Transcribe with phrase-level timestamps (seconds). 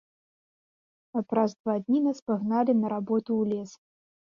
[1.21, 3.71] А праз два дні нас пагналі на работу ў лес.